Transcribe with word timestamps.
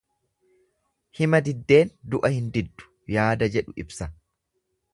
Hima 1.19 1.41
diddeen 1.49 1.91
du'a 2.15 2.31
hin 2.37 2.47
diddu 2.57 2.89
yaada 3.17 3.51
jedhu 3.57 3.77
ibsa. 3.85 4.09